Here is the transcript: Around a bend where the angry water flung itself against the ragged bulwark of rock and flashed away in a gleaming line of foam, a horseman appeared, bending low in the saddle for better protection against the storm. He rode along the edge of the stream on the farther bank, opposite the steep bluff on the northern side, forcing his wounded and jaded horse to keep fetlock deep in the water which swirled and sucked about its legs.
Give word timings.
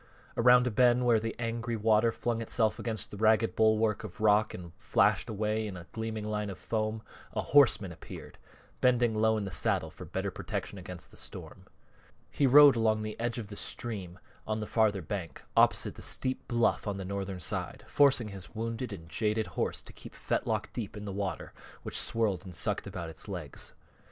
Around 0.35 0.65
a 0.65 0.71
bend 0.71 1.05
where 1.05 1.19
the 1.19 1.35
angry 1.37 1.75
water 1.75 2.11
flung 2.11 2.41
itself 2.41 2.79
against 2.79 3.11
the 3.11 3.17
ragged 3.17 3.55
bulwark 3.55 4.03
of 4.03 4.19
rock 4.19 4.51
and 4.51 4.73
flashed 4.79 5.29
away 5.29 5.67
in 5.67 5.77
a 5.77 5.85
gleaming 5.91 6.25
line 6.25 6.49
of 6.49 6.57
foam, 6.57 7.03
a 7.33 7.41
horseman 7.41 7.91
appeared, 7.91 8.39
bending 8.79 9.13
low 9.13 9.37
in 9.37 9.45
the 9.45 9.51
saddle 9.51 9.91
for 9.91 10.05
better 10.05 10.31
protection 10.31 10.79
against 10.79 11.11
the 11.11 11.17
storm. 11.17 11.67
He 12.31 12.47
rode 12.47 12.75
along 12.75 13.03
the 13.03 13.15
edge 13.19 13.37
of 13.37 13.49
the 13.49 13.55
stream 13.55 14.17
on 14.47 14.59
the 14.59 14.65
farther 14.65 15.03
bank, 15.03 15.43
opposite 15.55 15.93
the 15.93 16.01
steep 16.01 16.47
bluff 16.47 16.87
on 16.87 16.97
the 16.97 17.05
northern 17.05 17.39
side, 17.39 17.83
forcing 17.85 18.29
his 18.29 18.55
wounded 18.55 18.91
and 18.91 19.07
jaded 19.07 19.45
horse 19.53 19.83
to 19.83 19.93
keep 19.93 20.15
fetlock 20.15 20.73
deep 20.73 20.97
in 20.97 21.05
the 21.05 21.13
water 21.13 21.53
which 21.83 21.95
swirled 22.01 22.43
and 22.43 22.55
sucked 22.55 22.87
about 22.87 23.11
its 23.11 23.27
legs. 23.27 23.75